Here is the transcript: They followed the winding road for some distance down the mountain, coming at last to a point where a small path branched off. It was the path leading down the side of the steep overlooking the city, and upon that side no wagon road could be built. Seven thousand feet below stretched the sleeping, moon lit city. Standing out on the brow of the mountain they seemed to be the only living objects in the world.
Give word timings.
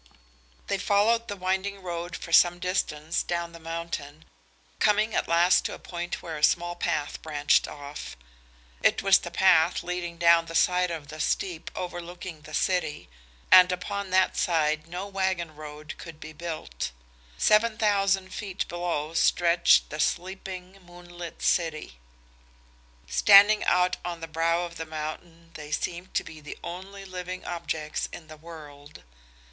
They 0.65 0.79
followed 0.79 1.27
the 1.27 1.35
winding 1.35 1.83
road 1.83 2.15
for 2.15 2.33
some 2.33 2.57
distance 2.57 3.21
down 3.21 3.51
the 3.51 3.59
mountain, 3.59 4.25
coming 4.79 5.13
at 5.13 5.27
last 5.27 5.63
to 5.65 5.75
a 5.75 5.77
point 5.77 6.23
where 6.23 6.39
a 6.39 6.43
small 6.43 6.73
path 6.75 7.21
branched 7.21 7.67
off. 7.67 8.17
It 8.81 9.03
was 9.03 9.19
the 9.19 9.29
path 9.29 9.83
leading 9.83 10.17
down 10.17 10.47
the 10.47 10.55
side 10.55 10.89
of 10.89 11.09
the 11.09 11.19
steep 11.19 11.69
overlooking 11.75 12.41
the 12.41 12.55
city, 12.55 13.09
and 13.51 13.71
upon 13.71 14.09
that 14.09 14.35
side 14.35 14.87
no 14.87 15.05
wagon 15.05 15.55
road 15.55 15.93
could 15.99 16.19
be 16.19 16.33
built. 16.33 16.91
Seven 17.37 17.77
thousand 17.77 18.33
feet 18.33 18.67
below 18.67 19.13
stretched 19.13 19.91
the 19.91 19.99
sleeping, 19.99 20.79
moon 20.81 21.15
lit 21.15 21.43
city. 21.43 21.99
Standing 23.07 23.63
out 23.65 23.97
on 24.03 24.19
the 24.19 24.27
brow 24.27 24.63
of 24.65 24.77
the 24.77 24.85
mountain 24.87 25.51
they 25.53 25.71
seemed 25.71 26.15
to 26.15 26.23
be 26.23 26.41
the 26.41 26.57
only 26.63 27.05
living 27.05 27.45
objects 27.45 28.09
in 28.11 28.29
the 28.29 28.37
world. 28.37 29.03